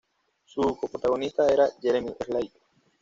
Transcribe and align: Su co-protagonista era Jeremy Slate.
Su 0.45 0.61
co-protagonista 0.77 1.47
era 1.47 1.69
Jeremy 1.79 2.11
Slate. 2.25 2.59